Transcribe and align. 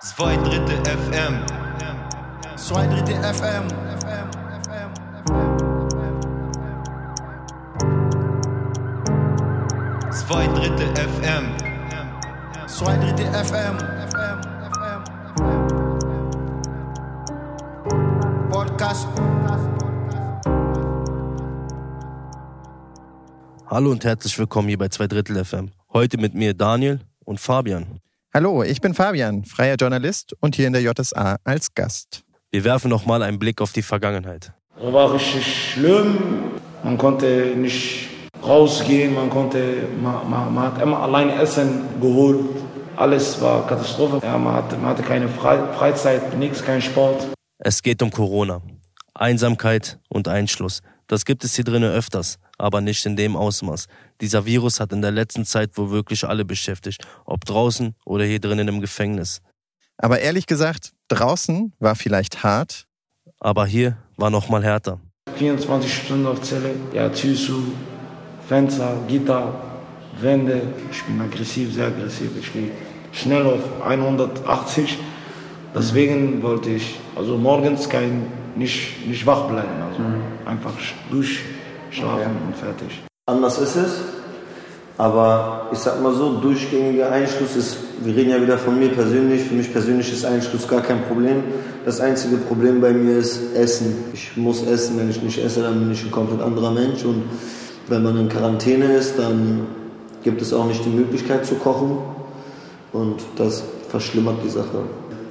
Zwei 0.00 0.36
Drittel 0.36 0.76
FM. 0.84 1.44
Zwei 2.54 2.86
Drittel 2.86 3.16
FM. 3.16 3.68
Zwei 10.12 10.46
Drittel 10.46 10.94
FM. 10.94 11.44
Zwei 12.68 12.96
Drittel 12.96 13.26
FM. 13.44 13.78
Podcast. 18.50 19.08
Hallo 23.66 23.90
und 23.90 24.04
herzlich 24.04 24.38
willkommen 24.38 24.68
hier 24.68 24.78
bei 24.78 24.88
Zwei 24.90 25.08
Drittel 25.08 25.44
FM. 25.44 25.72
Heute 25.92 26.18
mit 26.18 26.34
mir 26.34 26.54
Daniel 26.54 27.00
und 27.24 27.40
Fabian. 27.40 27.98
Hallo, 28.34 28.62
ich 28.62 28.82
bin 28.82 28.92
Fabian, 28.92 29.46
freier 29.46 29.76
Journalist 29.76 30.34
und 30.40 30.54
hier 30.54 30.66
in 30.66 30.74
der 30.74 30.82
JSA 30.82 31.38
als 31.44 31.72
Gast. 31.74 32.24
Wir 32.50 32.62
werfen 32.62 32.90
nochmal 32.90 33.22
einen 33.22 33.38
Blick 33.38 33.62
auf 33.62 33.72
die 33.72 33.80
Vergangenheit. 33.80 34.52
War 34.78 35.14
richtig 35.14 35.72
schlimm. 35.72 36.18
Man 36.84 36.98
konnte 36.98 37.54
nicht 37.56 38.06
rausgehen, 38.46 39.14
man 39.14 39.30
konnte, 39.30 39.88
man, 40.02 40.28
man, 40.28 40.54
man 40.54 40.64
hat 40.64 40.82
immer 40.82 41.00
allein 41.00 41.30
Essen 41.30 41.86
geholt. 42.02 42.40
Alles 42.96 43.40
war 43.40 43.66
Katastrophe. 43.66 44.20
Ja, 44.22 44.36
man, 44.36 44.52
hatte, 44.52 44.76
man 44.76 44.90
hatte 44.90 45.04
keine 45.04 45.30
Fre 45.30 45.72
Freizeit, 45.72 46.36
nichts, 46.36 46.62
kein 46.62 46.82
Sport. 46.82 47.28
Es 47.56 47.82
geht 47.82 48.02
um 48.02 48.10
Corona. 48.10 48.60
Einsamkeit 49.14 50.00
und 50.10 50.28
Einschluss. 50.28 50.82
Das 51.06 51.24
gibt 51.24 51.44
es 51.44 51.54
hier 51.54 51.64
drinnen 51.64 51.90
öfters, 51.90 52.38
aber 52.58 52.80
nicht 52.80 53.06
in 53.06 53.16
dem 53.16 53.36
Ausmaß. 53.36 53.86
Dieser 54.20 54.44
Virus 54.44 54.80
hat 54.80 54.92
in 54.92 55.00
der 55.00 55.12
letzten 55.12 55.44
Zeit 55.44 55.76
wohl 55.78 55.90
wirklich 55.90 56.24
alle 56.24 56.44
beschäftigt, 56.44 57.06
ob 57.24 57.44
draußen 57.44 57.94
oder 58.04 58.24
hier 58.24 58.40
drinnen 58.40 58.68
im 58.68 58.80
Gefängnis. 58.80 59.40
Aber 59.96 60.20
ehrlich 60.20 60.46
gesagt, 60.46 60.92
draußen 61.08 61.72
war 61.78 61.96
vielleicht 61.96 62.42
hart. 62.42 62.84
Aber 63.40 63.66
hier 63.66 63.96
war 64.16 64.30
noch 64.30 64.48
mal 64.48 64.62
härter. 64.62 65.00
24 65.36 65.92
Stunden 65.92 66.26
auf 66.26 66.42
Zelle, 66.42 66.70
ja, 66.92 67.08
Tür 67.08 67.36
zu, 67.36 67.72
Fenster, 68.48 68.96
Gitter, 69.06 69.54
Wände. 70.20 70.62
Ich 70.90 71.02
bin 71.04 71.20
aggressiv, 71.20 71.72
sehr 71.72 71.88
aggressiv. 71.88 72.30
Ich 72.40 72.52
gehe 72.52 72.70
schnell 73.12 73.46
auf 73.46 73.82
180. 73.82 74.98
Deswegen 75.74 76.42
wollte 76.42 76.70
ich, 76.70 76.98
also 77.14 77.36
morgens 77.36 77.88
kein, 77.88 78.26
nicht, 78.56 79.06
nicht 79.06 79.24
wach 79.26 79.48
bleiben. 79.48 79.82
Also 79.82 80.02
einfach 80.46 80.72
durchschlafen 81.88 82.36
und 82.46 82.56
fertig. 82.56 83.02
Anders 83.26 83.58
ist 83.58 83.76
es. 83.76 84.00
Aber 84.96 85.68
ich 85.72 85.78
sag 85.78 86.02
mal 86.02 86.12
so, 86.12 86.40
durchgängiger 86.40 87.12
Einschluss 87.12 87.54
ist, 87.54 87.78
wir 88.02 88.16
reden 88.16 88.30
ja 88.30 88.42
wieder 88.42 88.58
von 88.58 88.76
mir 88.76 88.88
persönlich, 88.88 89.42
für 89.42 89.54
mich 89.54 89.72
persönlich 89.72 90.12
ist 90.12 90.24
Einschluss 90.24 90.66
gar 90.66 90.80
kein 90.80 91.04
Problem. 91.04 91.44
Das 91.84 92.00
einzige 92.00 92.36
Problem 92.36 92.80
bei 92.80 92.92
mir 92.92 93.18
ist 93.18 93.54
Essen. 93.54 93.94
Ich 94.12 94.36
muss 94.36 94.66
essen, 94.66 94.98
wenn 94.98 95.08
ich 95.08 95.22
nicht 95.22 95.38
esse, 95.38 95.62
dann 95.62 95.78
bin 95.78 95.92
ich 95.92 96.04
ein 96.04 96.10
komplett 96.10 96.42
anderer 96.42 96.72
Mensch. 96.72 97.04
Und 97.04 97.22
wenn 97.86 98.02
man 98.02 98.18
in 98.18 98.28
Quarantäne 98.28 98.92
ist, 98.96 99.16
dann 99.20 99.68
gibt 100.24 100.42
es 100.42 100.52
auch 100.52 100.66
nicht 100.66 100.84
die 100.84 100.90
Möglichkeit 100.90 101.46
zu 101.46 101.54
kochen. 101.54 101.98
Und 102.92 103.22
das 103.36 103.62
verschlimmert 103.90 104.38
die 104.44 104.50
Sache. 104.50 104.82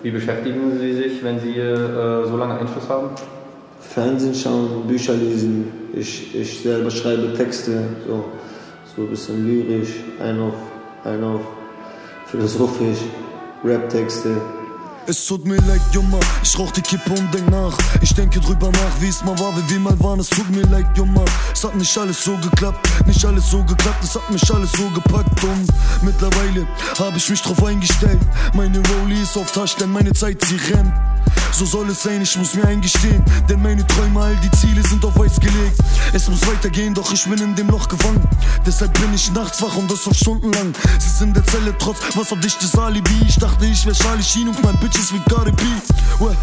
Wie 0.01 0.11
beschäftigen 0.11 0.79
Sie 0.79 0.93
sich, 0.93 1.21
wenn 1.23 1.41
Sie 1.41 1.57
äh, 1.57 2.25
so 2.25 2.37
lange 2.37 2.57
Einschluss 2.57 2.87
haben? 2.87 3.09
Fernsehen 3.79 4.35
schauen, 4.35 4.87
Bücher 4.87 5.13
lesen, 5.13 5.71
ich, 5.93 6.35
ich 6.35 6.59
selber 6.61 6.91
schreibe 6.91 7.33
Texte, 7.33 7.83
so, 8.05 8.25
so 8.95 9.03
ein 9.03 9.09
bisschen 9.09 9.45
lyrisch, 9.45 9.95
ein 10.19 10.39
auf, 10.39 10.55
ein 11.03 11.23
auf 11.23 11.41
philosophisch, 12.27 12.99
Rap-Texte. 13.63 14.41
Es 15.09 15.25
tut 15.25 15.45
mir 15.45 15.55
leid, 15.55 15.79
Junge, 15.93 16.19
ich 16.43 16.59
rauch 16.59 16.69
die 16.71 16.81
Kippe 16.81 17.11
und 17.11 17.33
denk 17.33 17.49
nach. 17.49 17.77
Ich 18.01 18.13
denke 18.13 18.41
drüber 18.41 18.69
nach, 18.69 18.99
wie 18.99 19.07
es 19.07 19.23
mal 19.23 19.39
war, 19.39 19.55
wie 19.55 19.69
wir 19.73 19.79
mal 19.79 19.97
waren. 20.01 20.19
Es 20.19 20.29
tut 20.29 20.49
mir 20.49 20.63
leid, 20.63 20.85
Junge, 20.97 21.23
es 21.53 21.63
hat 21.63 21.77
nicht 21.77 21.97
alles 21.97 22.21
so 22.25 22.35
geklappt. 22.37 22.85
Nicht 23.05 23.23
alles 23.23 23.49
so 23.49 23.63
geklappt, 23.63 24.03
es 24.03 24.15
hat 24.15 24.29
mich 24.29 24.53
alles 24.53 24.73
so 24.73 24.89
gepackt. 24.89 25.41
Und 25.45 25.67
mittlerweile 26.01 26.67
habe 26.99 27.15
ich 27.15 27.29
mich 27.29 27.41
drauf 27.41 27.63
eingestellt. 27.63 28.19
Meine 28.53 28.79
Rollie 28.79 29.23
ist 29.23 29.37
auf 29.37 29.49
Tasch, 29.53 29.75
denn 29.77 29.93
meine 29.93 30.11
Zeit, 30.11 30.43
sie 30.43 30.57
rennt. 30.73 30.91
So 31.51 31.65
soll 31.65 31.89
es 31.89 32.03
sein, 32.03 32.21
ich 32.21 32.37
muss 32.37 32.53
mir 32.53 32.65
eingestehen. 32.65 33.23
Denn 33.49 33.61
meine 33.61 33.85
Träume, 33.87 34.21
all 34.21 34.35
die 34.37 34.51
Ziele 34.51 34.81
sind 34.83 35.03
auf 35.05 35.19
Eis 35.19 35.39
gelegt. 35.39 35.79
Es 36.13 36.29
muss 36.29 36.45
weitergehen, 36.47 36.93
doch 36.93 37.11
ich 37.11 37.23
bin 37.25 37.41
in 37.41 37.55
dem 37.55 37.69
Loch 37.69 37.87
gefangen. 37.87 38.27
Deshalb 38.65 38.93
bin 38.99 39.13
ich 39.13 39.31
nachts 39.31 39.61
wach 39.61 39.75
und 39.75 39.89
das 39.89 40.07
auf 40.07 40.13
Stunden 40.13 40.51
lang. 40.53 40.73
Sie 40.99 41.09
sind 41.09 41.29
in 41.29 41.33
der 41.33 41.45
Zelle 41.45 41.73
trotz 41.77 41.97
wasserdichtes 42.15 42.77
Alibi. 42.77 43.23
Ich 43.27 43.37
dachte, 43.37 43.65
ich 43.65 43.85
wär 43.85 43.93
Charlie 43.93 44.23
Sheen 44.23 44.49
und 44.49 44.61
mein 44.63 44.77
Bitches 44.77 45.13
wie 45.13 45.19
Cardi 45.29 45.51
B. 45.51 45.63
Well, 46.19 46.35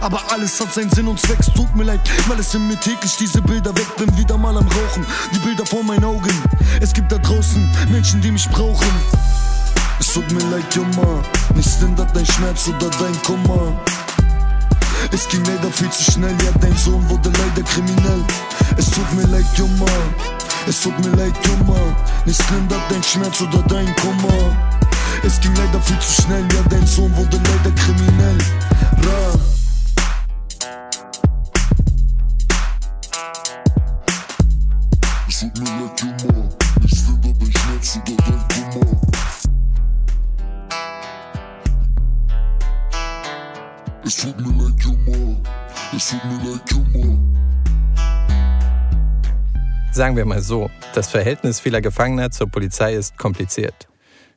aber 0.00 0.20
alles 0.30 0.60
hat 0.60 0.72
seinen 0.72 0.90
Sinn 0.90 1.08
und 1.08 1.20
Zweck. 1.20 1.40
Es 1.40 1.52
tut 1.52 1.74
mir 1.74 1.84
leid, 1.84 2.00
weil 2.28 2.38
es 2.38 2.52
sind 2.52 2.68
mir 2.68 2.78
täglich 2.78 3.16
diese 3.16 3.42
Bilder 3.42 3.76
weg. 3.76 3.86
Bin 3.96 4.16
wieder 4.16 4.38
mal 4.38 4.56
am 4.56 4.66
Rauchen, 4.66 5.04
die 5.34 5.38
Bilder 5.38 5.66
vor 5.66 5.82
meinen 5.82 6.04
Augen. 6.04 6.32
Es 6.80 6.92
gibt 6.92 7.10
da 7.12 7.18
draußen 7.18 7.68
Menschen, 7.90 8.20
die 8.20 8.30
mich 8.30 8.48
brauchen. 8.48 8.88
Es 9.98 10.14
tut 10.14 10.30
mir 10.32 10.42
leid, 10.50 10.74
Junge. 10.74 11.22
Nichts 11.54 11.80
lindert 11.80 12.14
dein 12.16 12.26
Schmerz 12.26 12.68
oder 12.68 12.88
dein 12.98 13.22
Kummer. 13.22 13.78
Es 15.12 15.28
ging 15.28 15.44
leider 15.44 15.70
viel 15.72 15.90
zu 15.90 16.12
schnell, 16.12 16.36
ja, 16.44 16.50
dein 16.60 16.76
Sohn 16.76 17.08
wurde 17.08 17.30
leider 17.30 17.62
kriminell. 17.68 18.24
Es 18.76 18.90
tut 18.90 19.12
mir 19.14 19.26
leid, 19.26 19.46
Junge. 19.56 19.90
Es 20.66 20.80
tut 20.80 20.98
mir 21.00 21.16
leid, 21.16 21.34
Junge. 21.46 21.80
Nichts 22.24 22.44
lindert 22.50 22.80
dein 22.88 23.02
Schmerz 23.02 23.40
oder 23.40 23.62
dein 23.62 23.94
Kummer. 23.96 24.56
Es 25.24 25.40
ging 25.40 25.54
leider 25.56 25.80
viel 25.82 25.98
zu 25.98 26.22
schnell, 26.22 26.44
ja, 26.54 26.62
dein 26.68 26.86
Sohn 26.86 27.14
wurde 27.16 27.36
leider 27.38 27.74
kriminell. 27.74 28.38
Ra. 29.02 29.59
Sagen 50.00 50.16
wir 50.16 50.24
mal 50.24 50.40
so, 50.40 50.70
das 50.94 51.10
Verhältnis 51.10 51.60
vieler 51.60 51.82
Gefangener 51.82 52.30
zur 52.30 52.46
Polizei 52.46 52.94
ist 52.94 53.18
kompliziert. 53.18 53.86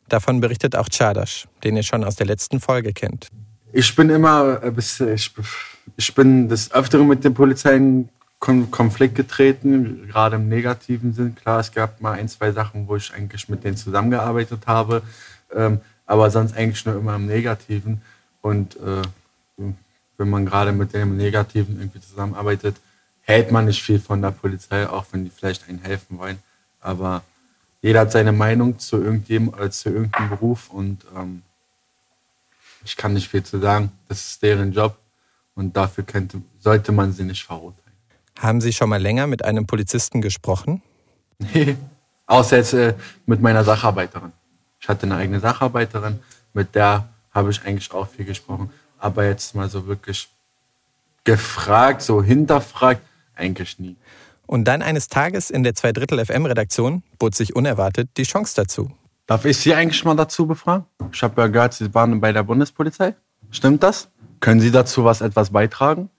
Davon 0.10 0.42
berichtet 0.42 0.76
auch 0.76 0.90
Czadasch, 0.90 1.48
den 1.64 1.78
ihr 1.78 1.84
schon 1.84 2.04
aus 2.04 2.18
der 2.18 2.26
letzten 2.26 2.60
Folge 2.60 2.92
kennt. 2.92 3.30
Ich 3.72 3.96
bin 3.96 4.10
immer, 4.10 4.62
äh, 4.62 5.16
ich, 5.96 6.16
bin 6.16 6.50
des 6.50 6.70
Öfteren 6.74 7.08
mit 7.08 7.24
der 7.24 7.30
Polizei 7.30 7.78
in 7.78 8.10
Kon 8.40 8.72
Konflikt 8.72 9.16
getreten, 9.16 10.06
gerade 10.10 10.36
im 10.36 10.50
negativen 10.50 11.14
Sinn. 11.14 11.34
Klar, 11.34 11.62
es 11.62 11.72
gab 11.72 12.02
mal 12.02 12.20
ein, 12.20 12.28
zwei 12.28 12.52
Sachen, 12.52 12.86
wo 12.90 12.98
ich 12.98 13.14
eigentlich 13.14 13.48
mit 13.48 13.64
denen 13.64 13.78
zusammengearbeitet 13.78 14.68
habe, 14.68 15.02
ähm, 15.56 15.80
aber 16.06 16.30
sonst 16.30 16.58
eigentlich 16.58 16.86
nur 16.86 16.98
immer 16.98 17.16
im 17.16 17.28
Negativen. 17.28 18.02
Und 18.42 18.76
äh, 18.76 19.02
wenn 20.18 20.30
man 20.30 20.46
gerade 20.46 20.74
mit 20.74 20.94
dem 20.94 21.16
Negativen 21.16 21.80
irgendwie 21.80 22.02
zusammenarbeitet, 22.02 22.76
hält 23.24 23.52
man 23.52 23.66
nicht 23.66 23.82
viel 23.82 24.00
von 24.00 24.22
der 24.22 24.32
Polizei, 24.32 24.88
auch 24.88 25.06
wenn 25.12 25.24
die 25.24 25.30
vielleicht 25.30 25.68
einen 25.68 25.80
helfen 25.80 26.18
wollen. 26.20 26.40
Aber 26.80 27.24
jeder 27.82 28.02
hat 28.02 28.12
seine 28.12 28.32
Meinung 28.32 28.80
zu 28.80 28.98
irgendjemandem 28.98 29.60
oder 29.60 29.72
zu 29.72 29.90
irgendeinem 29.90 30.30
Beruf 30.30 30.70
und 30.70 31.06
ähm, 31.16 31.42
ich 32.86 32.96
kann 32.98 33.14
nicht 33.14 33.30
viel 33.30 33.44
zu 33.44 33.60
sagen. 33.60 33.92
Das 34.08 34.26
ist 34.26 34.44
deren 34.44 34.72
Job 34.72 34.98
und 35.56 35.76
dafür 35.76 36.04
könnte, 36.04 36.42
sollte 36.60 36.92
man 36.92 37.14
sie 37.14 37.24
nicht 37.24 37.44
verurteilen. 37.44 37.84
Haben 38.40 38.62
Sie 38.62 38.74
schon 38.74 38.90
mal 38.90 39.02
länger 39.02 39.28
mit 39.28 39.46
einem 39.46 39.66
Polizisten 39.66 40.22
gesprochen? 40.22 40.82
Nee, 41.40 41.78
außer 42.26 42.58
jetzt 42.58 42.74
äh, 42.74 42.94
mit 43.26 43.42
meiner 43.42 43.64
Sacharbeiterin. 43.64 44.32
Ich 44.80 44.88
hatte 44.88 45.06
eine 45.06 45.16
eigene 45.16 45.40
Sacharbeiterin, 45.40 46.20
mit 46.54 46.76
der 46.76 47.10
habe 47.32 47.52
ich 47.52 47.64
eigentlich 47.66 47.92
auch 47.92 48.08
viel 48.08 48.26
gesprochen. 48.26 48.70
Aber 48.98 49.26
jetzt 49.26 49.56
mal 49.56 49.70
so 49.70 49.88
wirklich 49.88 50.30
gefragt, 51.24 52.02
so 52.02 52.22
hinterfragt, 52.24 53.02
eigentlich 53.36 53.80
nie. 53.80 53.96
Und 54.46 54.66
dann 54.66 54.82
eines 54.82 55.08
Tages 55.08 55.50
in 55.50 55.64
der 55.64 55.74
Zweidrittel 55.74 56.24
FM-Redaktion 56.24 57.04
bot 57.18 57.36
sich 57.36 57.56
unerwartet 57.56 58.10
die 58.18 58.24
Chance 58.24 58.54
dazu. 58.56 58.92
Darf 59.26 59.46
ich 59.46 59.58
Sie 59.58 59.74
eigentlich 59.74 60.04
mal 60.04 60.16
dazu 60.16 60.46
befragen? 60.46 60.86
Ich 61.12 61.24
habe 61.24 61.42
ja 61.42 61.48
gehört, 61.48 61.74
Sie 61.74 61.94
waren 61.94 62.20
bei 62.20 62.34
der 62.34 62.44
Bundespolizei. 62.44 63.16
Stimmt 63.52 63.84
das? 63.84 64.10
Können 64.42 64.60
Sie 64.60 64.72
dazu 64.72 65.06
was 65.06 65.22
etwas 65.22 65.52
beitragen? 65.52 66.10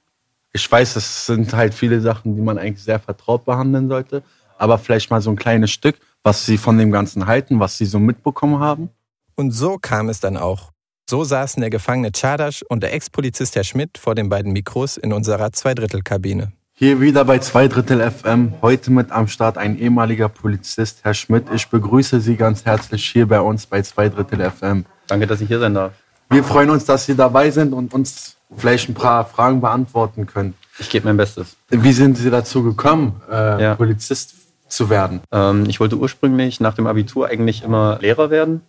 Ich 0.53 0.71
weiß, 0.71 0.97
es 0.97 1.27
sind 1.27 1.53
halt 1.53 1.75
viele 1.75 2.01
Sachen, 2.01 2.37
die 2.37 2.43
man 2.43 2.59
eigentlich 2.59 2.83
sehr 2.83 2.99
vertraut 2.99 3.45
behandeln 3.45 3.89
sollte. 3.89 4.23
Aber 4.57 4.79
vielleicht 4.79 5.11
mal 5.11 5.21
so 5.21 5.31
ein 5.31 5.37
kleines 5.37 5.71
Stück, 5.71 5.97
was 6.23 6.47
Sie 6.47 6.57
von 6.57 6.79
dem 6.79 6.91
Ganzen 6.91 7.27
halten, 7.27 7.61
was 7.61 7.77
Sie 7.77 7.87
so 7.87 7.99
mitbekommen 7.99 8.61
haben. 8.61 8.89
Und 9.35 9.51
so 9.51 9.79
kam 9.79 10.09
es 10.09 10.21
dann 10.21 10.37
auch. 10.37 10.71
So 11.11 11.23
saßen 11.25 11.61
der 11.61 11.71
Gefangene 11.71 12.13
Czadasch 12.13 12.63
und 12.69 12.83
der 12.83 12.95
Ex-Polizist 12.95 13.57
Herr 13.57 13.65
Schmidt 13.65 13.99
vor 13.99 14.15
den 14.15 14.31
beiden 14.31 14.53
Mikros 14.53 14.97
in 14.97 15.13
unserer 15.13 15.53
Zweidrittelkabine. 15.53 16.53
Hier 16.77 17.01
wieder 17.01 17.25
bei 17.25 17.39
zwei 17.39 17.69
Drittel 17.69 18.01
FM. 18.11 18.55
Heute 18.61 18.91
mit 18.91 19.13
am 19.13 19.29
Start 19.29 19.59
ein 19.59 19.79
ehemaliger 19.79 20.29
Polizist, 20.29 20.99
Herr 21.05 21.15
Schmidt. 21.15 21.45
Ich 21.55 21.69
begrüße 21.69 22.21
Sie 22.21 22.35
ganz 22.37 22.65
herzlich 22.65 23.07
hier 23.07 23.29
bei 23.29 23.41
uns 23.41 23.67
bei 23.67 23.81
zwei 23.83 24.09
Drittel 24.09 24.51
FM. 24.51 24.85
Danke, 25.07 25.29
dass 25.29 25.41
ich 25.41 25.47
hier 25.47 25.61
sein 25.61 25.75
darf. 25.75 25.93
Wir 26.31 26.43
freuen 26.43 26.71
uns, 26.71 26.85
dass 26.85 27.07
Sie 27.07 27.15
dabei 27.15 27.51
sind 27.53 27.73
und 27.73 27.95
uns 27.95 28.37
vielleicht 28.57 28.89
ein 28.89 28.95
paar 28.95 29.25
Fragen 29.25 29.61
beantworten 29.61 30.27
können. 30.27 30.55
Ich 30.81 30.91
gebe 30.91 31.07
mein 31.07 31.17
Bestes. 31.17 31.57
Wie 31.69 31.93
sind 31.93 32.19
Sie 32.19 32.29
dazu 32.31 32.65
gekommen, 32.65 33.23
äh, 33.31 33.63
Ja. 33.63 33.75
Polizist 33.77 34.35
zu 34.67 34.91
werden? 34.91 35.21
Ähm, 35.31 35.67
ich 35.69 35.79
wollte 35.79 35.97
ursprünglich 35.97 36.59
nach 36.59 36.75
dem 36.75 36.89
Abitur 36.89 37.29
eigentlich 37.29 37.63
immer 37.63 37.99
Lehrer 38.01 38.31
werden 38.31 38.63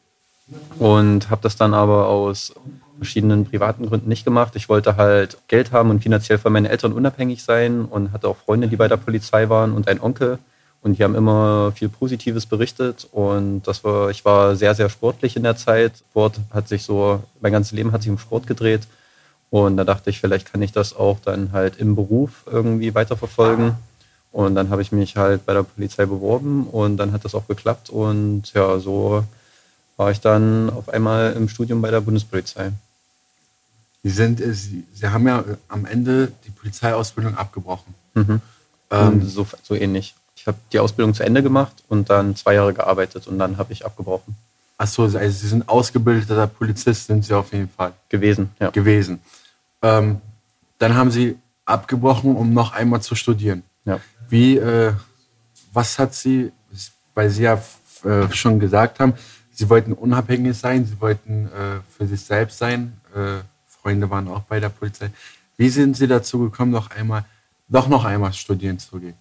und 0.77 1.31
habe 1.31 1.41
das 1.41 1.55
dann 1.55 1.73
aber 1.73 2.07
aus 2.07 2.53
verschiedenen 2.97 3.45
privaten 3.45 3.87
Gründen 3.87 4.09
nicht 4.09 4.25
gemacht. 4.25 4.55
Ich 4.55 4.69
wollte 4.69 4.97
halt 4.97 5.37
Geld 5.47 5.71
haben 5.71 5.89
und 5.89 6.01
finanziell 6.01 6.37
von 6.37 6.53
meinen 6.53 6.65
Eltern 6.65 6.93
unabhängig 6.93 7.43
sein 7.43 7.85
und 7.85 8.11
hatte 8.11 8.27
auch 8.27 8.37
Freunde, 8.37 8.67
die 8.67 8.75
bei 8.75 8.87
der 8.87 8.97
Polizei 8.97 9.49
waren 9.49 9.73
und 9.73 9.87
einen 9.87 9.99
Onkel. 9.99 10.39
Und 10.81 10.99
die 10.99 11.03
haben 11.03 11.15
immer 11.15 11.71
viel 11.73 11.89
Positives 11.89 12.45
berichtet. 12.45 13.07
Und 13.11 13.63
das 13.63 13.83
war, 13.83 14.11
ich 14.11 14.23
war 14.23 14.55
sehr, 14.55 14.75
sehr 14.75 14.89
sportlich 14.89 15.35
in 15.35 15.41
der 15.43 15.57
Zeit. 15.57 15.93
Sport 16.11 16.39
hat 16.51 16.67
sich 16.67 16.83
so, 16.83 17.23
mein 17.41 17.51
ganzes 17.51 17.71
Leben 17.71 17.91
hat 17.91 18.03
sich 18.03 18.11
um 18.11 18.19
Sport 18.19 18.45
gedreht. 18.45 18.81
Und 19.49 19.77
da 19.77 19.83
dachte 19.83 20.09
ich, 20.09 20.19
vielleicht 20.19 20.51
kann 20.51 20.61
ich 20.61 20.71
das 20.71 20.95
auch 20.95 21.19
dann 21.23 21.51
halt 21.53 21.77
im 21.77 21.95
Beruf 21.95 22.43
irgendwie 22.45 22.93
weiterverfolgen. 22.93 23.75
Und 24.31 24.53
dann 24.53 24.69
habe 24.69 24.81
ich 24.81 24.91
mich 24.91 25.15
halt 25.15 25.45
bei 25.45 25.53
der 25.53 25.63
Polizei 25.63 26.05
beworben 26.05 26.67
und 26.67 26.97
dann 26.97 27.13
hat 27.13 27.23
das 27.23 27.33
auch 27.35 27.47
geklappt. 27.47 27.89
Und 27.89 28.53
ja, 28.53 28.79
so 28.79 29.23
war 29.97 30.11
ich 30.11 30.19
dann 30.19 30.69
auf 30.69 30.89
einmal 30.89 31.33
im 31.33 31.47
Studium 31.47 31.81
bei 31.81 31.89
der 31.89 32.01
Bundespolizei. 32.01 32.73
Sie, 34.05 34.11
sind, 34.11 34.39
äh, 34.39 34.53
Sie, 34.53 34.83
Sie 34.93 35.07
haben 35.07 35.27
ja 35.27 35.39
äh, 35.39 35.57
am 35.67 35.85
Ende 35.85 36.31
die 36.45 36.51
Polizeiausbildung 36.51 37.35
abgebrochen. 37.35 37.95
Mhm. 38.13 38.39
Ähm, 38.91 39.27
so, 39.27 39.47
so 39.63 39.73
ähnlich. 39.73 40.13
Ich 40.35 40.45
habe 40.45 40.57
die 40.71 40.77
Ausbildung 40.77 41.15
zu 41.15 41.23
Ende 41.23 41.41
gemacht 41.41 41.73
und 41.89 42.11
dann 42.11 42.35
zwei 42.35 42.53
Jahre 42.53 42.71
gearbeitet 42.71 43.25
und 43.25 43.39
dann 43.39 43.57
habe 43.57 43.73
ich 43.73 43.83
abgebrochen. 43.83 44.35
Achso, 44.77 45.05
also 45.05 45.17
Sie 45.17 45.47
sind 45.47 45.67
ausgebildeter 45.67 46.45
Polizist, 46.45 47.07
sind 47.07 47.25
Sie 47.25 47.33
auf 47.33 47.51
jeden 47.51 47.67
Fall 47.67 47.93
Gewesen, 48.09 48.51
ja. 48.59 48.69
gewesen. 48.69 49.21
Ähm, 49.81 50.21
dann 50.77 50.95
haben 50.95 51.09
Sie 51.09 51.39
abgebrochen, 51.65 52.35
um 52.35 52.53
noch 52.53 52.73
einmal 52.73 53.01
zu 53.01 53.15
studieren. 53.15 53.63
ja. 53.85 53.99
Wie, 54.29 54.57
äh, 54.57 54.93
was 55.73 55.97
hat 55.97 56.13
Sie, 56.13 56.51
weil 57.15 57.31
Sie 57.31 57.41
ja 57.41 57.59
äh, 58.03 58.31
schon 58.31 58.59
gesagt 58.59 58.99
haben, 58.99 59.13
Sie 59.51 59.67
wollten 59.67 59.93
unabhängig 59.93 60.55
sein, 60.55 60.85
Sie 60.85 61.01
wollten 61.01 61.47
äh, 61.47 61.79
für 61.97 62.05
sich 62.05 62.21
selbst 62.21 62.59
sein, 62.59 63.01
äh, 63.15 63.39
Freunde 63.85 64.09
waren 64.09 64.27
auch 64.29 64.41
bei 64.41 64.59
der 64.59 64.69
Polizei. 64.69 65.11
Wie 65.57 65.69
sind 65.69 65.95
Sie 65.95 66.07
dazu 66.07 66.39
gekommen, 66.39 66.71
noch 66.71 66.89
einmal, 66.89 67.23
doch 67.67 67.87
noch 67.87 68.03
einmal 68.03 68.33
studieren 68.33 68.79
zu 68.79 68.99
gehen? 68.99 69.13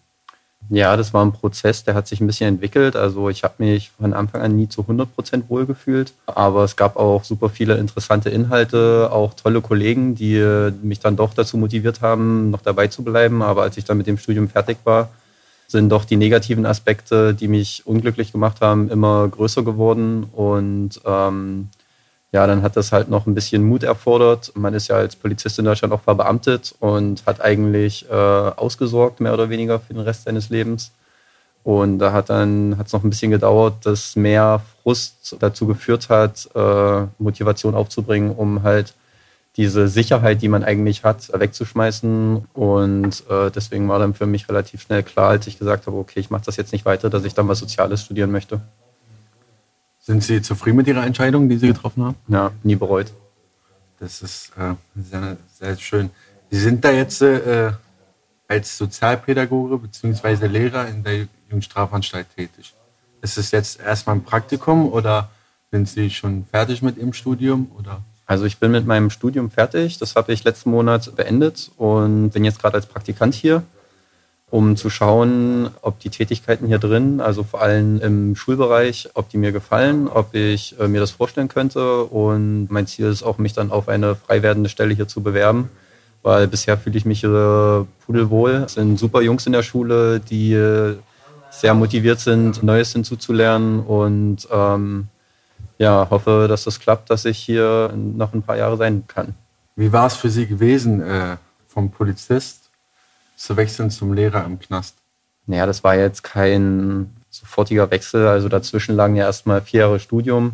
Ja, 0.70 0.96
das 0.96 1.12
war 1.12 1.22
ein 1.22 1.32
Prozess, 1.32 1.84
der 1.84 1.94
hat 1.94 2.08
sich 2.08 2.22
ein 2.22 2.26
bisschen 2.26 2.49
entwickelt. 2.49 2.96
Also 2.96 3.28
ich 3.28 3.44
habe 3.44 3.56
mich 3.58 3.90
von 3.90 4.14
Anfang 4.14 4.40
an 4.40 4.56
nie 4.56 4.66
zu 4.66 4.81
100 4.81 5.14
Prozent 5.14 5.50
wohlgefühlt. 5.50 6.14
Aber 6.25 6.64
es 6.64 6.76
gab 6.76 6.96
auch 6.96 7.25
super 7.25 7.50
viele 7.50 7.76
interessante 7.76 8.31
Inhalte, 8.31 9.11
auch 9.12 9.34
tolle 9.34 9.61
Kollegen, 9.61 10.14
die 10.14 10.40
mich 10.82 10.99
dann 10.99 11.17
doch 11.17 11.34
dazu 11.34 11.58
motiviert 11.58 12.00
haben, 12.00 12.50
noch 12.50 12.62
dabei 12.62 12.87
zu 12.87 13.05
bleiben. 13.05 13.43
Aber 13.43 13.64
als 13.64 13.76
ich 13.76 13.84
dann 13.84 13.99
mit 13.99 14.06
dem 14.06 14.17
Studium 14.17 14.49
fertig 14.49 14.78
war, 14.84 15.10
sind 15.67 15.90
doch 15.90 16.06
die 16.06 16.17
negativen 16.17 16.64
Aspekte, 16.64 17.34
die 17.34 17.49
mich 17.49 17.82
unglücklich 17.84 18.32
gemacht 18.32 18.62
haben, 18.62 18.88
immer 18.88 19.28
größer 19.28 19.62
geworden. 19.62 20.25
Und 20.32 21.02
ähm, 21.05 21.69
ja, 22.34 22.48
dann 22.48 22.62
hat 22.62 22.76
das 22.76 22.90
halt 22.90 23.08
noch 23.08 23.26
ein 23.26 23.34
bisschen 23.34 23.62
Mut 23.62 23.84
erfordert. 23.84 24.50
Man 24.56 24.75
ist 24.75 24.88
ja 24.88 24.96
als 24.96 25.14
Polizist 25.14 25.56
in 25.60 25.66
Deutschland 25.66 25.94
auch 25.94 26.00
verbeamtet 26.00 26.75
und 26.81 27.25
hat 27.26 27.40
eigentlich 27.40 28.10
äh, 28.10 28.12
ausgesorgt, 28.12 29.20
mehr 29.20 29.32
oder 29.32 29.50
weniger, 29.50 29.78
für 29.78 29.94
den 29.94 30.02
Rest 30.02 30.25
seines 30.25 30.50
Lebens. 30.50 30.90
Und 31.62 32.00
da 32.00 32.12
hat 32.12 32.31
dann 32.31 32.76
hat 32.76 32.88
es 32.88 32.92
noch 32.92 33.04
ein 33.04 33.10
bisschen 33.10 33.31
gedauert, 33.31 33.86
dass 33.86 34.16
mehr 34.16 34.62
Frust 34.82 35.36
dazu 35.38 35.69
geführt 35.69 36.08
hat, 36.08 36.48
äh, 36.56 37.06
Motivation 37.19 37.76
aufzubringen, 37.76 38.32
um 38.32 38.64
halt 38.64 38.94
diese 39.56 39.86
Sicherheit, 39.86 40.42
die 40.42 40.48
man 40.48 40.64
eigentlich 40.64 41.04
hat, 41.04 41.31
wegzuschmeißen. 41.32 42.46
Und 42.52 43.22
äh, 43.31 43.52
deswegen 43.52 43.88
war 43.88 44.00
dann 44.00 44.12
für 44.12 44.26
mich 44.26 44.48
relativ 44.48 44.82
schnell 44.82 45.04
klar, 45.04 45.31
als 45.31 45.46
ich 45.46 45.56
gesagt 45.56 45.86
habe, 45.86 45.96
okay, 45.98 46.19
ich 46.19 46.31
mache 46.31 46.46
das 46.46 46.56
jetzt 46.56 46.72
nicht 46.72 46.84
weiter, 46.84 47.10
dass 47.10 47.25
ich 47.25 47.34
dann 47.34 47.46
was 47.46 47.60
Soziales 47.60 48.02
studieren 48.02 48.32
möchte. 48.32 48.60
Sind 50.06 50.23
Sie 50.23 50.43
zufrieden 50.43 50.77
mit 50.77 50.87
Ihrer 50.87 51.06
Entscheidung, 51.06 51.49
die 51.49 51.56
Sie 51.56 51.69
getroffen 51.69 52.05
haben? 52.05 52.17
Ja, 52.29 52.53
nie 52.62 52.77
bereut. 52.77 53.11
Das 53.99 54.21
ist 54.21 54.53
äh, 54.59 54.75
sehr, 54.95 55.39
sehr 55.59 55.77
schön. 55.79 56.11
Sie 56.51 56.59
sind 56.59 56.85
da 56.85 56.91
jetzt 56.91 57.23
äh, 57.23 57.73
als 58.47 58.77
Sozialpädagoge 58.77 59.79
bzw. 59.79 60.47
Lehrer 60.47 60.89
in 60.89 61.03
der 61.05 61.27
Jugendstrafanstalt 61.49 62.27
tätig. 62.37 62.75
Ist 63.23 63.39
es 63.39 63.51
jetzt 63.51 63.81
erstmal 63.81 64.17
ein 64.17 64.25
Praktikum 64.25 64.93
oder 64.93 65.31
sind 65.71 65.89
Sie 65.89 66.11
schon 66.11 66.45
fertig 66.51 66.83
mit 66.83 66.99
Ihrem 66.99 67.15
Studium? 67.15 67.71
Oder? 67.79 68.03
Also 68.27 68.45
ich 68.45 68.59
bin 68.59 68.73
mit 68.73 68.87
meinem 68.87 69.09
Studium 69.09 69.51
fertig. 69.51 69.97
Das 69.97 70.17
habe 70.17 70.35
ich 70.35 70.45
letzten 70.45 70.71
Monat 70.71 71.17
beendet 71.17 71.71
und 71.79 72.29
bin 72.29 72.45
jetzt 72.45 72.61
gerade 72.61 72.75
als 72.75 72.85
Praktikant 72.85 73.33
hier, 73.33 73.62
um 74.55 74.77
zu 74.77 74.89
schauen, 74.89 75.69
ob 75.83 75.99
die 75.99 76.11
Tätigkeiten 76.11 76.69
hier 76.69 76.79
drin, 76.79 77.21
also 77.21 77.43
vor 77.43 77.61
allem 77.61 78.01
im 78.01 78.37
Schulbereich, 78.37 79.09
ob 79.15 79.29
die 79.29 79.37
mir 79.37 79.51
gefallen, 79.51 80.06
ob 80.06 80.33
ich 80.33 80.79
äh, 80.79 80.87
mir 80.87 81.01
das 81.01 81.11
vorstellen 81.11 81.49
könnte. 81.49 82.05
Und 82.05 82.69
mein 82.71 82.87
Ziel 82.87 83.06
ist 83.06 83.25
auch, 83.25 83.39
mich 83.39 83.53
dann 83.53 83.73
auf 83.73 83.89
eine 83.89 84.15
frei 84.15 84.45
werdende 84.45 84.69
Stelle 84.69 84.95
hier 84.95 85.09
zu 85.09 85.25
bewerben, 85.25 85.71
weil 86.23 86.47
bisher 86.47 86.79
fühle 86.79 86.97
ich 86.97 87.05
mich 87.05 87.19
hier 87.19 87.85
pudelwohl. 88.06 88.62
Es 88.67 88.75
sind 88.75 88.97
super 88.97 89.23
Jungs 89.23 89.45
in 89.45 89.55
der 89.55 89.65
Schule, 89.65 90.21
die 90.21 90.53
äh, 90.53 90.99
sehr 91.51 91.75
motiviert 91.75 92.21
sind, 92.21 92.62
Neues 92.62 92.93
hinzuzulernen 92.93 93.81
und 93.81 94.47
ähm, 94.53 95.09
ja, 95.79 96.06
hoffe, 96.11 96.47
dass 96.49 96.62
das 96.62 96.79
klappt, 96.79 97.11
dass 97.11 97.25
ich 97.25 97.39
hier 97.39 97.93
noch 97.93 98.33
ein 98.33 98.43
paar 98.43 98.56
Jahre 98.56 98.77
sein 98.77 99.03
kann. 99.09 99.35
Wie 99.75 99.93
war 99.93 100.06
es 100.06 100.15
für 100.15 100.31
Sie 100.31 100.47
gewesen, 100.47 101.03
äh, 101.03 101.39
vom 101.67 101.91
Polizist 101.91 102.63
zu 103.36 103.56
wechseln 103.56 103.90
zum 103.90 104.12
Lehrer 104.12 104.44
im 104.44 104.58
Knast? 104.58 104.96
Naja, 105.46 105.66
das 105.66 105.84
war 105.84 105.96
jetzt 105.96 106.22
kein 106.22 107.14
sofortiger 107.31 107.90
Wechsel. 107.90 108.26
Also 108.26 108.48
dazwischen 108.48 108.96
lagen 108.96 109.16
ja 109.16 109.25
erstmal 109.25 109.60
vier 109.60 109.81
Jahre 109.81 110.00
Studium 110.00 110.52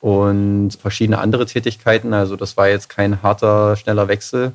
und 0.00 0.72
verschiedene 0.72 1.18
andere 1.18 1.46
Tätigkeiten. 1.46 2.12
Also 2.12 2.36
das 2.36 2.56
war 2.56 2.68
jetzt 2.68 2.88
kein 2.88 3.22
harter, 3.22 3.76
schneller 3.76 4.08
Wechsel. 4.08 4.52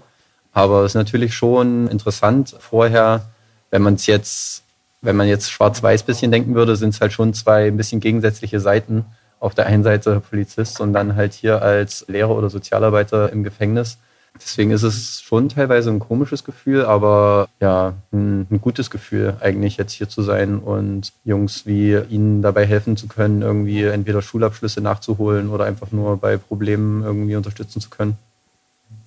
Aber 0.52 0.82
es 0.84 0.92
ist 0.92 0.96
natürlich 0.96 1.34
schon 1.34 1.88
interessant. 1.88 2.56
Vorher, 2.60 3.26
wenn 3.72 3.82
man 3.82 3.96
es 3.96 4.06
jetzt, 4.06 4.64
wenn 5.02 5.16
man 5.16 5.28
jetzt 5.28 5.52
schwarz-weiß 5.52 6.04
bisschen 6.04 6.32
denken 6.32 6.54
würde, 6.56 6.76
sind 6.76 6.94
es 6.94 7.02
halt 7.02 7.14
schon 7.14 7.34
zwei 7.34 7.68
ein 7.68 7.78
bisschen 7.78 8.00
gegensätzliche 8.00 8.60
Seiten. 8.60 9.06
Auf 9.40 9.56
der 9.56 9.66
einen 9.66 9.84
Seite 9.84 10.22
Polizist 10.22 10.80
und 10.80 10.94
dann 10.94 11.16
halt 11.16 11.34
hier 11.34 11.62
als 11.62 12.06
Lehrer 12.08 12.30
oder 12.30 12.50
Sozialarbeiter 12.50 13.32
im 13.34 13.44
Gefängnis. 13.44 13.98
Deswegen 14.36 14.72
ist 14.72 14.84
es 14.84 15.22
schon 15.22 15.50
teilweise 15.50 15.92
ein 15.92 16.00
komisches 16.00 16.44
Gefühl, 16.44 16.86
aber 16.86 17.50
ja, 17.60 17.94
ein, 18.12 18.48
ein, 18.50 18.62
gutes 18.62 18.90
Gefühl 18.90 19.38
eigentlich 19.40 19.78
jetzt 19.78 19.94
hier 19.94 20.10
zu 20.10 20.24
sein 20.24 20.58
und 20.58 21.14
Jungs 21.24 21.68
wie 21.68 21.96
ihnen 21.96 22.42
dabei 22.42 22.66
helfen 22.66 22.98
zu 22.98 23.08
können, 23.08 23.44
irgendwie 23.44 23.84
entweder 23.84 24.24
Schulabschlüsse 24.24 24.82
nachzuholen 24.82 25.50
oder 25.50 25.66
einfach 25.66 25.92
nur 25.92 26.18
bei 26.18 26.38
Problemen 26.38 27.04
irgendwie 27.04 27.36
unterstützen 27.36 27.80
zu 27.80 27.90
können. 27.92 28.18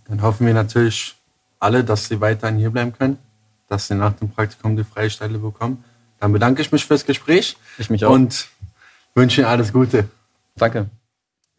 Dann 0.08 0.22
hoffen 0.22 0.46
wir 0.46 0.54
natürlich 0.54 1.16
alle, 1.58 1.82
dass 1.82 2.06
sie 2.06 2.20
weiterhin 2.20 2.58
hier 2.58 2.70
bleiben 2.70 2.92
können, 2.92 3.18
dass 3.68 3.88
sie 3.88 3.96
nach 3.96 4.12
dem 4.12 4.30
Praktikum 4.30 4.76
die 4.76 4.84
freie 4.84 5.10
Stelle 5.10 5.38
bekommen. 5.38 5.82
Dann 6.20 6.32
bedanke 6.32 6.62
ich 6.62 6.70
mich 6.70 6.86
fürs 6.86 7.04
Gespräch. 7.04 7.56
Ich 7.78 7.90
mich 7.90 8.04
auch. 8.04 8.12
Und 8.12 8.48
wünsche 9.14 9.40
Ihnen 9.40 9.50
alles 9.50 9.72
Gute. 9.72 10.08
Danke. 10.54 10.88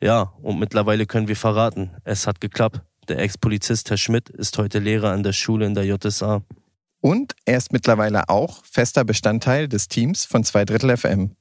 Ja, 0.02 0.32
und 0.42 0.60
mittlerweile 0.60 1.06
können 1.06 1.28
wir 1.28 1.36
verraten, 1.36 1.92
es 2.04 2.28
hat 2.28 2.40
geklappt. 2.40 2.82
Der 3.08 3.20
Ex-Polizist 3.20 3.90
Herr 3.90 3.98
Schmidt 3.98 4.30
ist 4.30 4.58
heute 4.58 4.80
Lehrer 4.80 5.12
an 5.12 5.24
der 5.24 5.32
Schule 5.32 5.66
in 5.66 5.74
der 5.74 5.86
JSA. 5.86 6.42
Und 7.00 7.36
er 7.46 7.58
ist 7.58 7.72
mittlerweile 7.72 8.28
auch 8.28 8.66
fester 8.66 9.06
Bestandteil 9.06 9.70
des 9.70 9.88
Teams 9.88 10.26
von 10.26 10.44
2 10.44 10.66
Drittel 10.66 10.98
FM. 10.98 11.37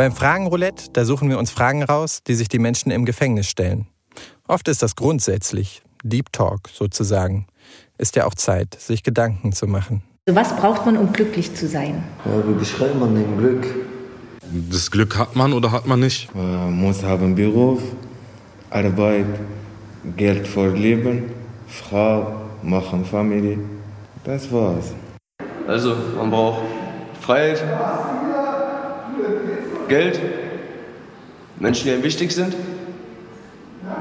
Beim 0.00 0.12
Fragenroulette, 0.12 0.84
da 0.94 1.04
suchen 1.04 1.28
wir 1.28 1.38
uns 1.38 1.50
Fragen 1.50 1.82
raus, 1.82 2.22
die 2.26 2.34
sich 2.34 2.48
die 2.48 2.58
Menschen 2.58 2.90
im 2.90 3.04
Gefängnis 3.04 3.48
stellen. 3.48 3.86
Oft 4.48 4.66
ist 4.68 4.82
das 4.82 4.96
grundsätzlich, 4.96 5.82
Deep 6.02 6.32
Talk 6.32 6.70
sozusagen. 6.72 7.46
Ist 7.98 8.16
ja 8.16 8.24
auch 8.24 8.34
Zeit, 8.34 8.74
sich 8.80 9.02
Gedanken 9.02 9.52
zu 9.52 9.66
machen. 9.66 10.02
Was 10.24 10.56
braucht 10.56 10.86
man, 10.86 10.96
um 10.96 11.12
glücklich 11.12 11.54
zu 11.54 11.68
sein? 11.68 12.02
Ja, 12.24 12.48
wie 12.48 12.58
beschreibt 12.58 12.98
man 12.98 13.14
den 13.14 13.36
Glück? 13.36 13.66
Das 14.70 14.90
Glück 14.90 15.18
hat 15.18 15.36
man 15.36 15.52
oder 15.52 15.70
hat 15.70 15.86
man 15.86 16.00
nicht? 16.00 16.34
Man 16.34 16.72
muss 16.72 17.02
haben 17.02 17.34
Beruf, 17.34 17.82
Arbeit, 18.70 19.26
Geld 20.16 20.48
für 20.48 20.74
Leben, 20.74 21.24
Frau, 21.66 22.40
machen 22.62 23.04
Familie. 23.04 23.58
Das 24.24 24.50
war's. 24.50 24.94
Also, 25.68 25.94
man 26.16 26.30
braucht 26.30 26.62
Freiheit, 27.20 27.62
Geld, 29.90 30.20
Menschen, 31.58 31.86
die 31.86 31.90
einem 31.90 32.04
wichtig 32.04 32.30
sind 32.30 32.54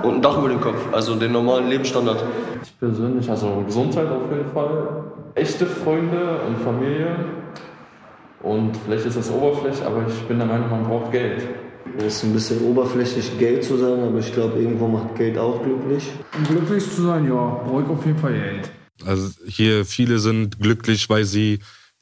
und 0.03 0.13
ein 0.13 0.21
Dach 0.21 0.37
über 0.37 0.49
dem 0.49 0.61
Kopf, 0.61 0.77
also 0.91 1.15
den 1.15 1.31
normalen 1.31 1.67
Lebensstandard. 1.67 2.23
Ich 2.61 2.77
persönlich, 2.77 3.27
also 3.27 3.63
Gesundheit 3.65 4.07
auf 4.07 4.31
jeden 4.31 4.51
Fall, 4.53 5.03
echte 5.33 5.65
Freunde 5.65 6.41
und 6.45 6.59
Familie 6.59 7.15
und 8.43 8.77
vielleicht 8.85 9.07
ist 9.07 9.17
das 9.17 9.31
oberflächlich, 9.31 9.83
aber 9.83 10.05
ich 10.07 10.13
bin 10.27 10.37
der 10.37 10.45
Meinung, 10.45 10.69
man 10.69 10.83
braucht 10.83 11.11
Geld. 11.11 11.41
Das 11.97 12.17
ist 12.17 12.23
ein 12.23 12.33
bisschen 12.33 12.61
oberflächlich, 12.65 13.39
Geld 13.39 13.63
zu 13.63 13.75
sagen, 13.77 14.03
aber 14.03 14.19
ich 14.19 14.31
glaube, 14.31 14.59
irgendwo 14.59 14.87
macht 14.87 15.15
Geld 15.15 15.39
auch 15.39 15.63
glücklich. 15.63 16.03
Um 16.37 16.43
glücklich 16.43 16.83
zu 16.87 17.01
sein, 17.01 17.27
ja, 17.27 17.63
brauche 17.65 17.81
ich 17.81 17.89
auf 17.89 18.05
jeden 18.05 18.19
Fall 18.19 18.33
Geld. 18.33 18.69
Also 19.07 19.27
hier 19.47 19.85
viele 19.85 20.19
sind 20.19 20.59
glücklich, 20.59 21.09
weil 21.09 21.25
sie 21.25 21.61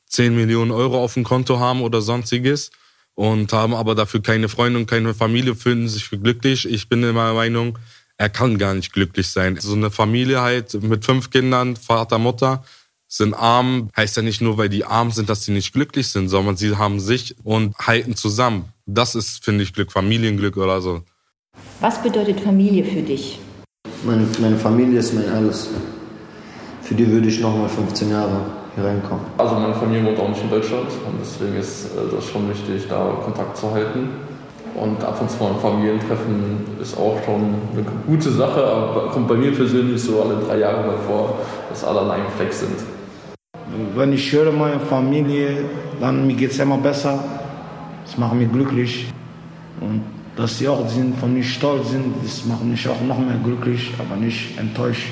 10 0.10 0.36
Millionen 0.36 0.72
Euro 0.72 1.02
auf 1.02 1.14
dem 1.14 1.24
Konto 1.24 1.58
haben 1.58 1.82
oder 1.82 2.02
sonstiges 2.02 2.70
und 3.18 3.52
haben 3.52 3.74
aber 3.74 3.96
dafür 3.96 4.22
keine 4.22 4.48
Freunde 4.48 4.78
und 4.78 4.86
keine 4.86 5.16
Familie, 5.16 5.56
fühlen 5.56 5.90
sich 5.90 6.04
für 6.04 6.20
glücklich. 6.20 6.70
Ich 6.70 6.88
bin 6.88 7.02
immer 7.02 7.26
der 7.26 7.34
Meinung, 7.34 7.80
er 8.16 8.30
kann 8.30 8.60
gar 8.60 8.76
nicht 8.76 8.94
glücklich 8.94 9.28
sein. 9.30 9.58
So 9.60 9.74
eine 9.74 9.90
Familie 9.90 10.42
halt 10.42 10.80
mit 10.84 11.04
fünf 11.04 11.32
Kindern, 11.32 11.76
Vater, 11.76 12.20
Mutter, 12.20 12.64
sind 13.08 13.34
arm, 13.34 13.90
heißt 13.98 14.18
ja 14.18 14.22
nicht 14.22 14.42
nur, 14.42 14.60
weil 14.60 14.70
die 14.70 14.86
arm 14.86 15.10
sind, 15.10 15.30
dass 15.30 15.44
sie 15.44 15.52
nicht 15.52 15.74
glücklich 15.74 16.10
sind, 16.10 16.30
sondern 16.30 16.58
sie 16.58 16.76
haben 16.78 17.00
sich 17.00 17.36
und 17.44 17.76
halten 17.80 18.16
zusammen. 18.16 18.66
Das 18.86 19.16
ist, 19.16 19.44
finde 19.44 19.64
ich, 19.64 19.74
Glück, 19.74 19.92
Familienglück 19.92 20.56
oder 20.56 20.80
so. 20.80 21.02
Was 21.82 22.04
bedeutet 22.04 22.40
Familie 22.40 22.86
für 22.86 23.02
dich? 23.02 23.40
Meine, 24.04 24.28
meine 24.40 24.60
Familie 24.60 25.00
ist 25.00 25.16
mein 25.16 25.28
alles. 25.30 25.70
Für 26.84 26.94
die 26.94 27.08
würde 27.10 27.30
ich 27.30 27.40
nochmal 27.40 27.68
15 27.68 28.12
Jahre 28.12 28.67
hier 28.78 28.86
reinkommen. 28.86 29.26
Also 29.38 29.56
meine 29.56 29.74
Familie 29.74 30.06
wohnt 30.06 30.20
auch 30.20 30.30
nicht 30.30 30.44
in 30.44 30.50
Deutschland 30.50 30.88
und 31.06 31.20
deswegen 31.20 31.58
ist 31.58 31.86
äh, 31.86 32.16
das 32.16 32.26
schon 32.26 32.50
wichtig, 32.50 32.88
da 32.88 33.18
Kontakt 33.24 33.58
zu 33.58 33.72
halten. 33.72 34.10
Und 34.76 35.04
ab 35.04 35.20
und 35.20 35.32
zu 35.32 35.44
mal 35.44 35.54
ein 35.54 35.60
Familientreffen 35.60 36.78
ist 36.80 36.96
auch 36.96 37.18
schon 37.26 37.56
eine 37.74 37.84
gute 38.06 38.30
Sache, 38.30 38.64
aber 38.64 39.10
kommt 39.10 39.28
bei 39.28 39.34
mir 39.34 39.52
persönlich 39.52 40.00
so 40.04 40.22
alle 40.22 40.36
drei 40.46 40.60
Jahre 40.60 40.86
mal 40.86 40.98
vor, 41.08 41.40
dass 41.70 41.84
alle 41.84 42.02
an 42.02 42.12
einem 42.12 42.30
Fleck 42.38 42.54
sind. 42.54 42.78
Wenn 43.96 44.14
ich 44.14 44.32
höre 44.32 44.52
meine 44.52 44.80
Familie, 44.80 45.66
dann 46.00 46.28
mir 46.28 46.36
geht 46.36 46.52
es 46.52 46.60
immer 46.60 46.78
besser. 46.78 47.24
Das 48.06 48.18
macht 48.20 48.36
mich 48.36 48.52
glücklich. 48.52 49.12
Und 49.82 50.04
dass 50.36 50.60
sie 50.60 50.68
auch 50.68 50.88
sind, 50.88 51.18
von 51.18 51.34
mir 51.34 51.44
stolz 51.44 51.90
sind, 51.90 52.14
das 52.24 52.46
macht 52.46 52.64
mich 52.64 52.88
auch 52.88 53.02
noch 53.02 53.18
mehr 53.18 53.38
glücklich, 53.44 53.92
aber 53.98 54.16
nicht 54.16 54.60
enttäuscht. 54.60 55.08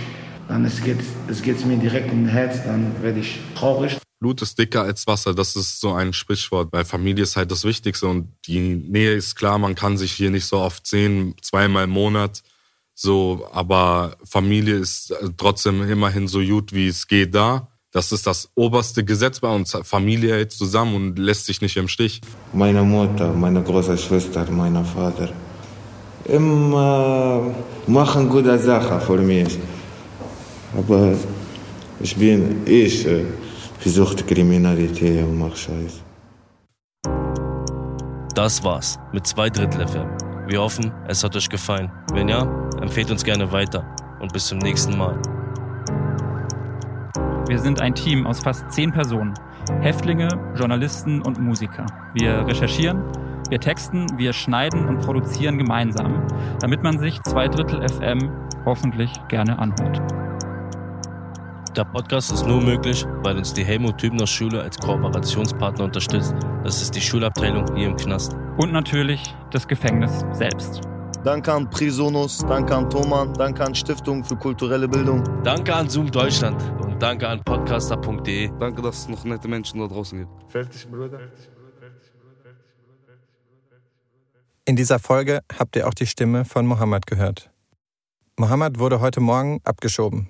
Dann 0.47 0.65
es 0.65 0.83
geht 0.83 0.99
es 1.27 1.41
geht 1.41 1.65
mir 1.65 1.77
direkt 1.77 2.11
in 2.11 2.27
Herz, 2.27 2.63
dann 2.63 3.01
werde 3.01 3.19
ich 3.19 3.39
traurig. 3.55 3.97
Blut 4.19 4.41
ist 4.41 4.57
dicker 4.57 4.83
als 4.83 5.07
Wasser, 5.07 5.33
das 5.33 5.55
ist 5.55 5.81
so 5.81 5.93
ein 5.93 6.13
Sprichwort. 6.13 6.71
Bei 6.71 6.85
Familie 6.85 7.23
ist 7.23 7.35
halt 7.35 7.51
das 7.51 7.63
Wichtigste 7.63 8.07
und 8.07 8.33
die 8.47 8.59
Nähe 8.59 9.13
ist 9.13 9.35
klar, 9.35 9.57
man 9.57 9.75
kann 9.75 9.97
sich 9.97 10.13
hier 10.13 10.31
nicht 10.31 10.45
so 10.45 10.57
oft 10.57 10.87
sehen, 10.87 11.35
zweimal 11.41 11.83
im 11.83 11.89
Monat. 11.89 12.41
So, 12.93 13.47
aber 13.51 14.15
Familie 14.23 14.75
ist 14.75 15.13
trotzdem 15.35 15.87
immerhin 15.89 16.27
so 16.27 16.39
gut, 16.39 16.71
wie 16.73 16.87
es 16.87 17.07
geht 17.07 17.35
da. 17.35 17.67
Das 17.91 18.11
ist 18.11 18.25
das 18.25 18.49
oberste 18.55 19.03
Gesetz 19.03 19.39
bei 19.41 19.53
uns. 19.53 19.77
Familie 19.83 20.33
hält 20.33 20.51
zusammen 20.53 20.95
und 20.95 21.19
lässt 21.19 21.45
sich 21.45 21.61
nicht 21.61 21.75
im 21.77 21.87
Stich. 21.87 22.21
Meine 22.53 22.83
Mutter, 22.83 23.33
meine 23.33 23.61
große 23.61 23.97
Schwester, 23.97 24.49
mein 24.49 24.83
Vater 24.85 25.29
immer 26.25 27.53
machen 27.87 28.29
gute 28.29 28.57
Sachen 28.59 28.99
für 29.01 29.17
mich. 29.17 29.57
Aber 30.77 31.13
ich 31.99 32.15
bin, 32.15 32.65
ich 32.65 33.07
äh, 33.07 33.23
versuche 33.79 34.15
Kriminalität 34.15 35.23
und 35.23 35.39
mache 35.39 35.55
Scheiße. 35.55 36.01
Das 38.35 38.63
war's 38.63 38.99
mit 39.13 39.25
zwei 39.25 39.49
Drittel 39.49 39.87
FM. 39.87 40.07
Wir 40.47 40.61
hoffen, 40.61 40.91
es 41.07 41.23
hat 41.23 41.35
euch 41.35 41.49
gefallen. 41.49 41.89
Wenn 42.13 42.27
ja, 42.27 42.41
empfehlt 42.81 43.09
uns 43.09 43.23
gerne 43.23 43.51
weiter 43.51 43.85
und 44.19 44.33
bis 44.33 44.47
zum 44.47 44.57
nächsten 44.59 44.97
Mal. 44.97 45.19
Wir 47.47 47.59
sind 47.59 47.79
ein 47.79 47.95
Team 47.95 48.27
aus 48.27 48.39
fast 48.39 48.69
zehn 48.71 48.91
Personen. 48.91 49.33
Häftlinge, 49.81 50.29
Journalisten 50.55 51.21
und 51.21 51.39
Musiker. 51.39 51.85
Wir 52.13 52.45
recherchieren, 52.45 53.01
wir 53.49 53.59
texten, 53.59 54.07
wir 54.17 54.33
schneiden 54.33 54.87
und 54.87 54.99
produzieren 54.99 55.57
gemeinsam, 55.57 56.27
damit 56.59 56.83
man 56.83 56.99
sich 56.99 57.21
zwei 57.23 57.47
Drittel 57.47 57.87
FM 57.87 58.29
hoffentlich 58.65 59.11
gerne 59.29 59.57
anhört. 59.57 60.01
Der 61.75 61.83
Podcast 61.83 62.31
ist 62.31 62.47
nur 62.47 62.61
möglich, 62.61 63.05
weil 63.23 63.37
uns 63.37 63.53
die 63.53 63.65
Helmut 63.65 63.97
Tübner 63.97 64.25
Schule 64.25 64.61
als 64.61 64.77
Kooperationspartner 64.77 65.83
unterstützt. 65.83 66.33
Das 66.63 66.81
ist 66.81 66.95
die 66.95 67.01
Schulabteilung 67.01 67.65
hier 67.75 67.87
im 67.87 67.97
Knast. 67.97 68.33
Und 68.57 68.71
natürlich 68.71 69.35
das 69.51 69.67
Gefängnis 69.67 70.23
selbst. 70.31 70.79
Danke 71.25 71.51
an 71.51 71.69
Prisonus, 71.69 72.37
danke 72.47 72.73
an 72.73 72.89
Thoman, 72.89 73.33
danke 73.33 73.65
an 73.65 73.75
Stiftung 73.75 74.23
für 74.23 74.37
kulturelle 74.37 74.87
Bildung. 74.87 75.21
Danke 75.43 75.75
an 75.75 75.89
Zoom 75.89 76.09
Deutschland 76.09 76.63
und 76.81 77.01
danke 77.01 77.27
an 77.27 77.43
podcaster.de. 77.43 78.51
Danke, 78.57 78.81
dass 78.81 78.99
es 78.99 79.09
noch 79.09 79.25
nette 79.25 79.49
Menschen 79.49 79.81
da 79.81 79.87
draußen 79.87 80.19
gibt. 80.19 80.51
Fertig, 80.51 80.87
Bruder. 80.89 81.19
In 84.63 84.77
dieser 84.77 84.99
Folge 84.99 85.41
habt 85.59 85.75
ihr 85.75 85.89
auch 85.89 85.93
die 85.93 86.07
Stimme 86.07 86.45
von 86.45 86.65
Mohammed 86.65 87.05
gehört. 87.05 87.51
Mohammed 88.37 88.79
wurde 88.79 89.01
heute 89.01 89.19
Morgen 89.19 89.59
abgeschoben. 89.65 90.29